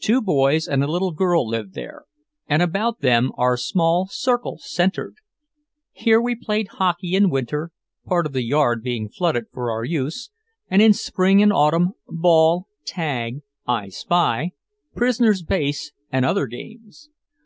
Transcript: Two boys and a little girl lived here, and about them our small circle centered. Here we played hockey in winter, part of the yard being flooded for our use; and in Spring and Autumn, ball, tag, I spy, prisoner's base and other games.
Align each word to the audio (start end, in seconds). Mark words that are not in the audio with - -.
Two 0.00 0.20
boys 0.20 0.68
and 0.68 0.84
a 0.84 0.86
little 0.86 1.12
girl 1.12 1.48
lived 1.48 1.76
here, 1.76 2.04
and 2.46 2.60
about 2.60 3.00
them 3.00 3.32
our 3.38 3.56
small 3.56 4.06
circle 4.06 4.58
centered. 4.58 5.14
Here 5.92 6.20
we 6.20 6.34
played 6.34 6.68
hockey 6.72 7.14
in 7.16 7.30
winter, 7.30 7.70
part 8.04 8.26
of 8.26 8.34
the 8.34 8.44
yard 8.44 8.82
being 8.82 9.08
flooded 9.08 9.46
for 9.50 9.70
our 9.70 9.82
use; 9.82 10.28
and 10.68 10.82
in 10.82 10.92
Spring 10.92 11.40
and 11.40 11.54
Autumn, 11.54 11.94
ball, 12.06 12.66
tag, 12.84 13.40
I 13.66 13.88
spy, 13.88 14.50
prisoner's 14.94 15.42
base 15.42 15.90
and 16.10 16.22
other 16.26 16.46
games. 16.46 17.08